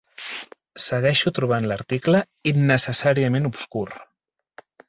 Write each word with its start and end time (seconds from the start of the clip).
Segueixo 0.85 1.33
trobant 1.39 1.69
l'article 1.71 2.23
innecessàriament 2.53 3.49
obscur. 3.55 3.87